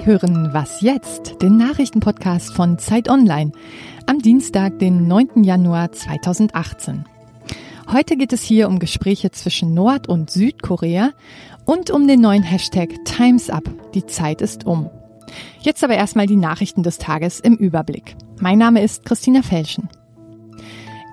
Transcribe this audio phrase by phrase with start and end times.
[0.00, 3.52] Sie hören Was jetzt, den Nachrichtenpodcast von Zeit Online
[4.06, 5.44] am Dienstag, den 9.
[5.44, 7.04] Januar 2018.
[7.92, 11.10] Heute geht es hier um Gespräche zwischen Nord- und Südkorea
[11.66, 13.64] und um den neuen Hashtag Times Up.
[13.92, 14.88] Die Zeit ist um.
[15.60, 18.16] Jetzt aber erstmal die Nachrichten des Tages im Überblick.
[18.40, 19.90] Mein Name ist Christina Felschen.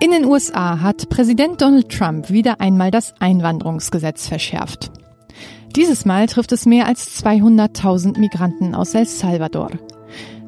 [0.00, 4.90] In den USA hat Präsident Donald Trump wieder einmal das Einwanderungsgesetz verschärft.
[5.76, 9.70] Dieses Mal trifft es mehr als 200.000 Migranten aus El Salvador.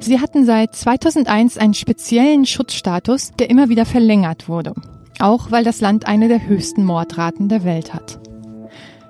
[0.01, 4.75] Sie hatten seit 2001 einen speziellen Schutzstatus, der immer wieder verlängert wurde,
[5.19, 8.19] auch weil das Land eine der höchsten Mordraten der Welt hat.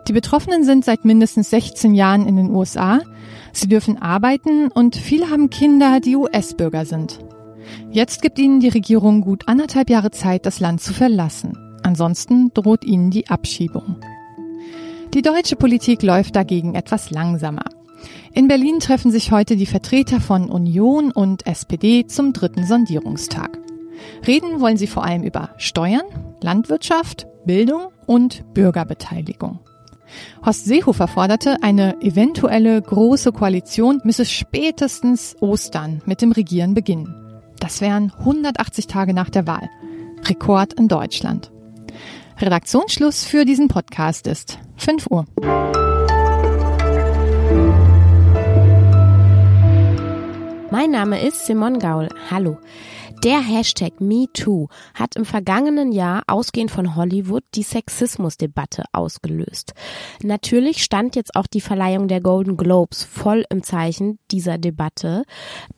[0.09, 3.01] Die Betroffenen sind seit mindestens 16 Jahren in den USA,
[3.53, 7.21] sie dürfen arbeiten und viele haben Kinder, die US-Bürger sind.
[7.93, 11.57] Jetzt gibt ihnen die Regierung gut anderthalb Jahre Zeit, das Land zu verlassen.
[11.85, 13.97] Ansonsten droht ihnen die Abschiebung.
[15.13, 17.65] Die deutsche Politik läuft dagegen etwas langsamer.
[18.33, 23.59] In Berlin treffen sich heute die Vertreter von Union und SPD zum dritten Sondierungstag.
[24.25, 26.05] Reden wollen sie vor allem über Steuern,
[26.41, 29.59] Landwirtschaft, Bildung und Bürgerbeteiligung.
[30.47, 37.43] Horst Seehofer forderte, eine eventuelle große Koalition müsse spätestens Ostern mit dem Regieren beginnen.
[37.59, 39.69] Das wären 180 Tage nach der Wahl.
[40.29, 41.51] Rekord in Deutschland.
[42.41, 45.27] Redaktionsschluss für diesen Podcast ist 5 Uhr.
[50.71, 52.09] Mein Name ist Simon Gaul.
[52.31, 52.57] Hallo.
[53.23, 59.75] Der Hashtag MeToo hat im vergangenen Jahr ausgehend von Hollywood die Sexismusdebatte ausgelöst.
[60.23, 65.25] Natürlich stand jetzt auch die Verleihung der Golden Globes voll im Zeichen dieser Debatte.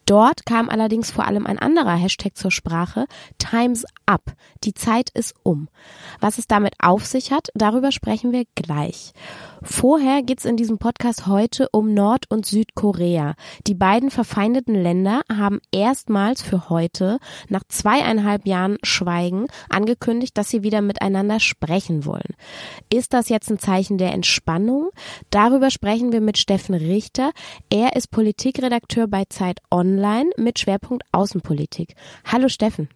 [0.06, 3.06] Dort kam allerdings vor allem ein anderer Hashtag zur Sprache,
[3.38, 4.34] Times Up.
[4.62, 5.68] Die Zeit ist um.
[6.20, 9.14] Was es damit auf sich hat, darüber sprechen wir gleich.
[9.62, 13.34] Vorher geht's in diesem Podcast heute um Nord- und Südkorea.
[13.66, 20.62] Die beiden verfeindeten Länder haben erstmals für heute, nach zweieinhalb Jahren Schweigen, angekündigt, dass sie
[20.62, 22.34] wieder miteinander sprechen wollen.
[22.92, 24.90] Ist das jetzt ein Zeichen der Entspannung?
[25.30, 27.32] Darüber sprechen wir mit Steffen Richter.
[27.70, 31.94] Er ist Politikredakteur bei Zeit Online mit Schwerpunkt Außenpolitik.
[32.24, 32.88] Hallo Steffen.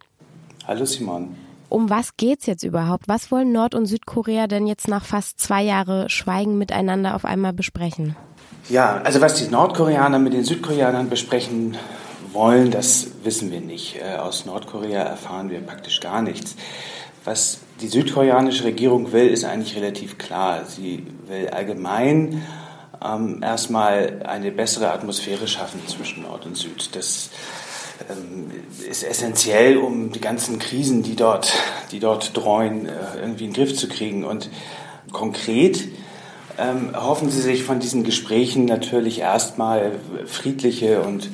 [0.65, 1.35] Hallo Simon
[1.69, 3.07] um was geht's jetzt überhaupt?
[3.07, 7.53] Was wollen Nord- und Südkorea denn jetzt nach fast zwei Jahre Schweigen miteinander auf einmal
[7.53, 8.15] besprechen?
[8.69, 11.77] Ja, also was die Nordkoreaner mit den Südkoreanern besprechen
[12.37, 13.97] wollen, das wissen wir nicht.
[13.97, 16.55] Äh, aus Nordkorea erfahren wir praktisch gar nichts.
[17.25, 20.63] Was die südkoreanische Regierung will, ist eigentlich relativ klar.
[20.65, 22.43] Sie will allgemein
[23.03, 26.95] ähm, erstmal eine bessere Atmosphäre schaffen zwischen Nord und Süd.
[26.95, 27.31] Das
[28.09, 28.51] ähm,
[28.87, 31.51] ist essentiell, um die ganzen Krisen, die dort,
[31.91, 34.23] die dort dreuen, äh, irgendwie in den Griff zu kriegen.
[34.23, 34.49] Und
[35.11, 35.87] konkret
[36.59, 39.93] ähm, hoffen Sie sich von diesen Gesprächen natürlich erstmal
[40.25, 41.29] friedliche und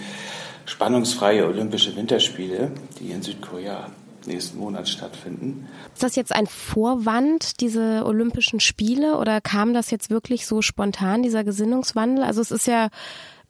[0.65, 3.89] spannungsfreie Olympische Winterspiele, die in Südkorea
[4.25, 5.67] nächsten Monat stattfinden.
[5.93, 11.23] Ist das jetzt ein Vorwand, diese Olympischen Spiele, oder kam das jetzt wirklich so spontan,
[11.23, 12.23] dieser Gesinnungswandel?
[12.23, 12.89] Also es ist ja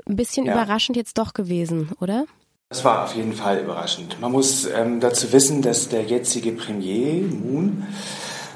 [0.07, 0.53] ein bisschen ja.
[0.53, 2.25] überraschend jetzt doch gewesen, oder?
[2.69, 4.19] Das war auf jeden Fall überraschend.
[4.19, 7.85] Man muss ähm, dazu wissen, dass der jetzige Premier Moon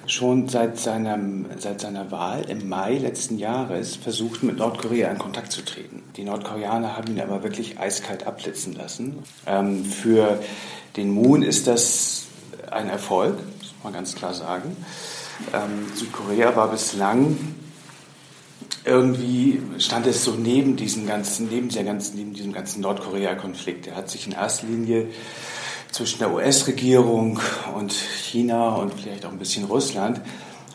[0.07, 5.51] schon seit, seinem, seit seiner Wahl im Mai letzten Jahres versucht, mit Nordkorea in Kontakt
[5.51, 6.03] zu treten.
[6.15, 9.19] Die Nordkoreaner haben ihn aber wirklich eiskalt abblitzen lassen.
[9.45, 10.39] Ähm, für
[10.95, 12.25] den Moon ist das
[12.71, 14.75] ein Erfolg, muss man ganz klar sagen.
[15.53, 17.37] Ähm, Südkorea war bislang
[18.87, 23.87] irgendwie stand es so neben diesem ganzen, neben der ganzen, neben diesem ganzen Nordkorea-Konflikt.
[23.87, 25.07] Er hat sich in erster Linie
[25.91, 27.39] zwischen der US-Regierung
[27.75, 30.21] und China und vielleicht auch ein bisschen Russland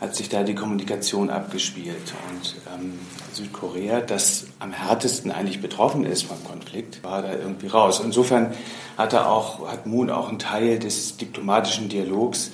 [0.01, 2.13] hat sich da die Kommunikation abgespielt.
[2.29, 2.99] Und ähm,
[3.31, 8.01] Südkorea, das am härtesten eigentlich betroffen ist vom Konflikt, war da irgendwie raus.
[8.03, 8.53] Insofern
[8.97, 12.51] hat er auch, hat Moon auch einen Teil des diplomatischen Dialogs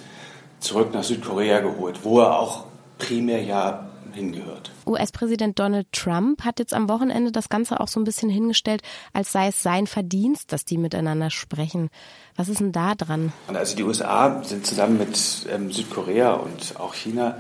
[0.60, 2.66] zurück nach Südkorea geholt, wo er auch
[3.00, 3.89] primär ja
[4.20, 4.72] hingehört.
[4.86, 8.82] US-Präsident Donald Trump hat jetzt am Wochenende das Ganze auch so ein bisschen hingestellt,
[9.14, 11.90] als sei es sein Verdienst, dass die miteinander sprechen.
[12.36, 13.34] Was ist denn da dran?
[13.48, 17.38] Also die USA sind zusammen mit ähm, Südkorea und auch China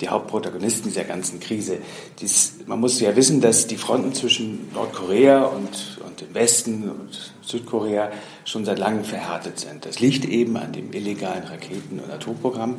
[0.00, 1.78] die Hauptprotagonisten dieser ganzen Krise.
[2.20, 7.34] Dies, man muss ja wissen, dass die Fronten zwischen Nordkorea und, und dem Westen und
[7.42, 8.10] Südkorea
[8.44, 9.84] schon seit langem verhärtet sind.
[9.84, 12.76] Das liegt eben an dem illegalen Raketen- und Atomprogramm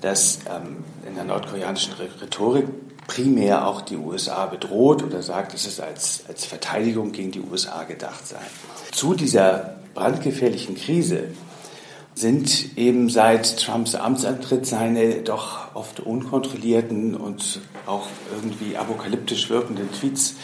[0.00, 2.66] das ähm, in der nordkoreanischen Rhetorik
[3.06, 7.82] primär auch die USA bedroht oder sagt, dass es als, als Verteidigung gegen die USA
[7.82, 8.38] gedacht sei.
[8.92, 11.24] Zu dieser brandgefährlichen Krise
[12.14, 20.36] sind eben seit Trumps Amtsantritt seine doch oft unkontrollierten und auch irgendwie apokalyptisch wirkenden Tweets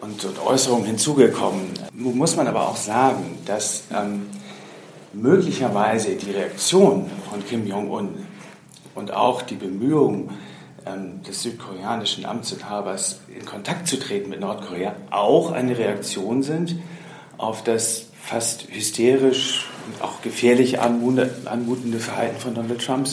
[0.00, 1.72] und, und Äußerungen hinzugekommen.
[1.92, 4.26] Muss man aber auch sagen, dass ähm,
[5.12, 8.14] möglicherweise die Reaktion von Kim Jong-un
[8.96, 10.30] und auch die Bemühungen
[10.86, 16.76] ähm, des südkoreanischen Amtsinhabers in Kontakt zu treten mit Nordkorea auch eine Reaktion sind
[17.38, 23.08] auf das fast hysterisch und auch gefährlich anmutende Verhalten von Donald Trump.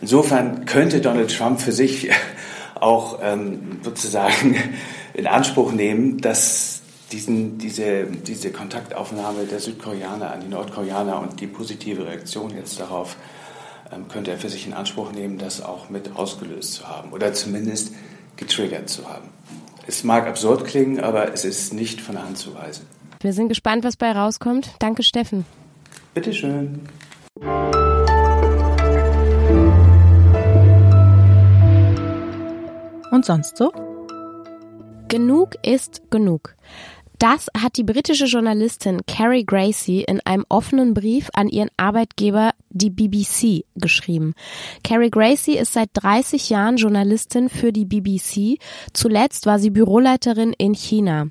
[0.00, 2.10] Insofern könnte Donald Trump für sich
[2.74, 4.56] auch ähm, sozusagen
[5.14, 11.46] in Anspruch nehmen, dass diesen, diese, diese Kontaktaufnahme der Südkoreaner an die Nordkoreaner und die
[11.46, 13.41] positive Reaktion jetzt darauf ähm,
[14.08, 17.92] könnte er für sich in Anspruch nehmen, das auch mit ausgelöst zu haben oder zumindest
[18.36, 19.28] getriggert zu haben.
[19.86, 22.86] Es mag absurd klingen, aber es ist nicht von der Hand zu weisen.
[23.20, 24.70] Wir sind gespannt, was bei rauskommt.
[24.78, 25.44] Danke, Steffen.
[26.14, 26.80] Bitteschön.
[33.10, 33.72] Und sonst so?
[35.08, 36.56] Genug ist genug.
[37.22, 42.90] Das hat die britische Journalistin Carrie Gracie in einem offenen Brief an ihren Arbeitgeber, die
[42.90, 44.34] BBC, geschrieben.
[44.82, 48.58] Carrie Gracie ist seit 30 Jahren Journalistin für die BBC.
[48.92, 51.28] Zuletzt war sie Büroleiterin in China.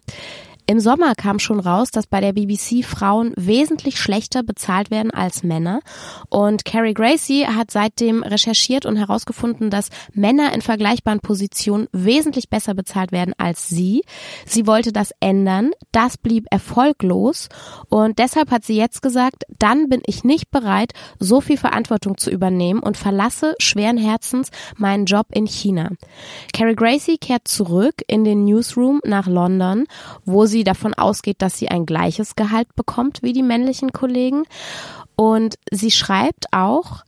[0.71, 5.43] Im Sommer kam schon raus, dass bei der BBC Frauen wesentlich schlechter bezahlt werden als
[5.43, 5.81] Männer.
[6.29, 12.73] Und Carrie Gracie hat seitdem recherchiert und herausgefunden, dass Männer in vergleichbaren Positionen wesentlich besser
[12.73, 14.03] bezahlt werden als sie.
[14.45, 15.71] Sie wollte das ändern.
[15.91, 17.49] Das blieb erfolglos.
[17.89, 22.31] Und deshalb hat sie jetzt gesagt, dann bin ich nicht bereit, so viel Verantwortung zu
[22.31, 25.89] übernehmen und verlasse schweren Herzens meinen Job in China.
[26.53, 29.83] Carrie Gracie kehrt zurück in den Newsroom nach London,
[30.23, 34.43] wo sie sie davon ausgeht, dass sie ein gleiches Gehalt bekommt wie die männlichen Kollegen.
[35.15, 37.03] Und sie schreibt auch,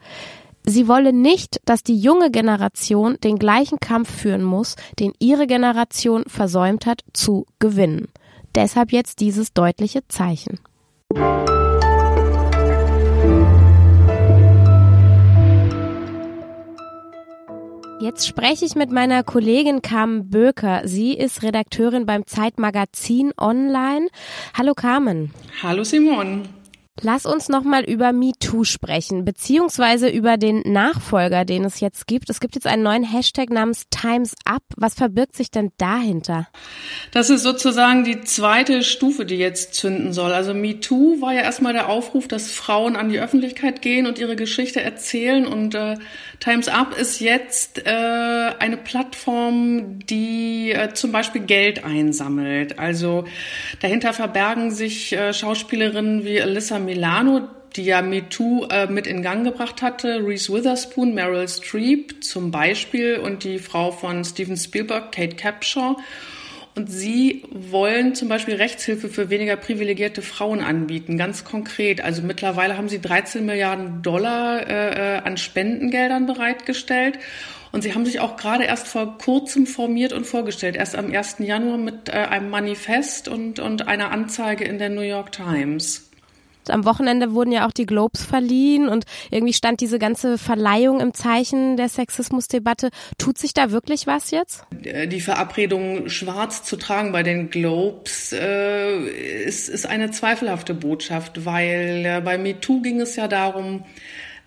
[0.65, 6.23] Sie wolle nicht, dass die junge Generation den gleichen Kampf führen muss, den ihre Generation
[6.25, 8.07] versäumt hat, zu gewinnen.
[8.55, 10.59] Deshalb jetzt dieses deutliche Zeichen.
[18.03, 20.81] Jetzt spreche ich mit meiner Kollegin Carmen Böker.
[20.83, 24.09] Sie ist Redakteurin beim Zeitmagazin Online.
[24.57, 25.31] Hallo Carmen.
[25.61, 26.43] Hallo Simon.
[27.01, 32.29] Lass uns nochmal über MeToo sprechen, beziehungsweise über den Nachfolger, den es jetzt gibt.
[32.29, 34.61] Es gibt jetzt einen neuen Hashtag namens Times Up.
[34.77, 36.47] Was verbirgt sich denn dahinter?
[37.11, 40.33] Das ist sozusagen die zweite Stufe, die jetzt zünden soll.
[40.33, 44.35] Also MeToo war ja erstmal der Aufruf, dass Frauen an die Öffentlichkeit gehen und ihre
[44.35, 45.47] Geschichte erzählen.
[45.47, 45.97] Und äh,
[46.43, 52.79] Times Up ist jetzt äh, eine Plattform, die äh, zum Beispiel Geld einsammelt.
[52.79, 53.23] Also
[53.79, 57.47] dahinter verbergen sich äh, Schauspielerinnen wie Alyssa Milano,
[57.77, 63.19] die ja MeToo äh, mit in Gang gebracht hatte, Reese Witherspoon, Meryl Streep zum Beispiel
[63.19, 65.95] und die Frau von Steven Spielberg, Kate Capshaw.
[66.75, 72.01] Und sie wollen zum Beispiel Rechtshilfe für weniger privilegierte Frauen anbieten, ganz konkret.
[72.01, 77.19] Also mittlerweile haben sie 13 Milliarden Dollar äh, äh, an Spendengeldern bereitgestellt.
[77.71, 81.37] Und sie haben sich auch gerade erst vor kurzem formiert und vorgestellt, erst am 1.
[81.39, 86.09] Januar mit äh, einem Manifest und, und einer Anzeige in der New York Times.
[86.69, 91.13] Am Wochenende wurden ja auch die Globes verliehen und irgendwie stand diese ganze Verleihung im
[91.13, 92.89] Zeichen der Sexismusdebatte.
[93.17, 94.65] Tut sich da wirklich was jetzt?
[94.71, 98.97] Die Verabredung, schwarz zu tragen bei den Globes, äh,
[99.45, 103.83] ist, ist eine zweifelhafte Botschaft, weil äh, bei MeToo ging es ja darum,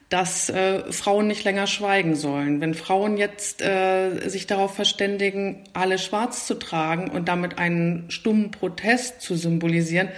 [0.09, 2.61] dass äh, Frauen nicht länger schweigen sollen.
[2.61, 8.53] Wenn Frauen jetzt äh, sich darauf verständigen, alle schwarz zu tragen und damit einen stummen
[8.53, 10.09] Protest zu symbolisieren,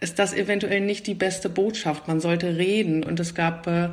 [0.00, 2.08] ist das eventuell nicht die beste Botschaft.
[2.08, 3.04] Man sollte reden.
[3.04, 3.90] Und es gab äh,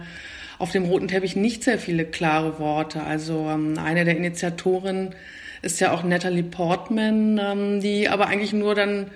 [0.60, 3.03] auf dem roten Teppich nicht sehr viele klare Worte.
[3.03, 5.15] Also ähm, eine der Initiatoren
[5.62, 9.07] ist ja auch Natalie Portman, ähm, die aber eigentlich nur dann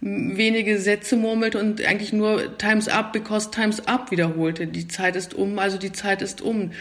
[0.00, 4.66] wenige Sätze murmelte und eigentlich nur Times up because Times up wiederholte.
[4.66, 6.72] Die Zeit ist um, also die Zeit ist um.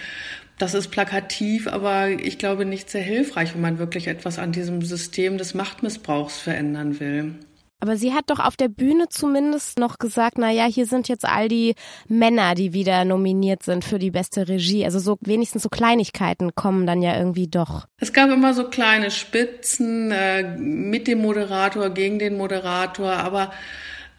[0.57, 4.81] Das ist plakativ, aber ich glaube nicht sehr hilfreich, wenn man wirklich etwas an diesem
[4.81, 7.35] System des Machtmissbrauchs verändern will.
[7.81, 11.25] Aber sie hat doch auf der Bühne zumindest noch gesagt, na ja, hier sind jetzt
[11.25, 11.73] all die
[12.07, 14.85] Männer, die wieder nominiert sind für die beste Regie.
[14.85, 17.87] Also so wenigstens so Kleinigkeiten kommen dann ja irgendwie doch.
[17.97, 23.51] Es gab immer so kleine Spitzen äh, mit dem Moderator, gegen den Moderator, aber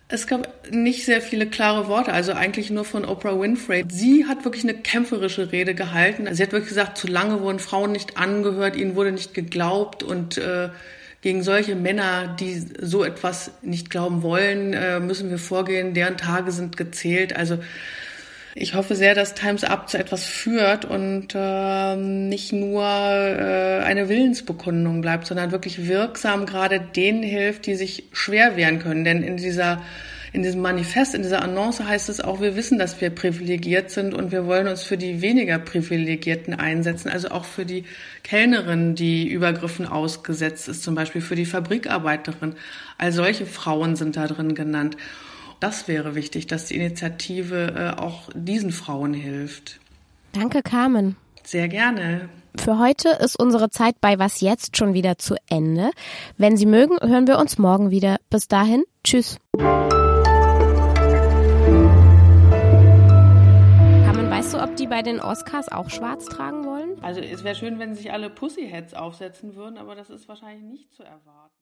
[0.08, 3.84] es gab nicht sehr viele klare Worte, also eigentlich nur von Oprah Winfrey.
[3.88, 6.26] Sie hat wirklich eine kämpferische Rede gehalten.
[6.34, 10.36] Sie hat wirklich gesagt, zu lange wurden Frauen nicht angehört, ihnen wurde nicht geglaubt und
[10.36, 10.70] äh,
[11.22, 15.94] gegen solche Männer, die so etwas nicht glauben wollen, äh, müssen wir vorgehen.
[15.94, 17.34] Deren Tage sind gezählt.
[17.34, 17.58] Also
[18.54, 24.10] Ich hoffe sehr, dass Times Up zu etwas führt und äh, nicht nur äh, eine
[24.10, 29.04] Willensbekundung bleibt, sondern wirklich wirksam gerade denen hilft, die sich schwer wehren können.
[29.04, 29.80] Denn in dieser
[30.32, 34.14] in diesem Manifest, in dieser Annonce heißt es auch, wir wissen, dass wir privilegiert sind
[34.14, 37.84] und wir wollen uns für die weniger Privilegierten einsetzen, also auch für die
[38.22, 42.54] Kellnerin, die Übergriffen ausgesetzt ist, zum Beispiel für die Fabrikarbeiterin.
[42.96, 44.96] All solche Frauen sind da drin genannt.
[45.60, 49.80] Das wäre wichtig, dass die Initiative äh, auch diesen Frauen hilft.
[50.32, 51.16] Danke, Carmen.
[51.44, 52.28] Sehr gerne.
[52.56, 55.90] Für heute ist unsere Zeit bei Was jetzt schon wieder zu Ende.
[56.38, 58.16] Wenn Sie mögen, hören wir uns morgen wieder.
[58.30, 59.38] Bis dahin, tschüss.
[64.62, 67.02] Ob die bei den Oscars auch schwarz tragen wollen?
[67.02, 70.92] Also es wäre schön, wenn sich alle Pussyheads aufsetzen würden, aber das ist wahrscheinlich nicht
[70.92, 71.56] zu erwarten.